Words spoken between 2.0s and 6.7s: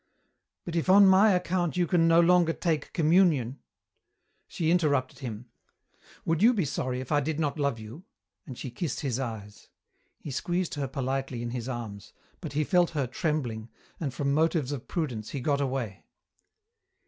no longer take communion" She interrupted him. "Would you be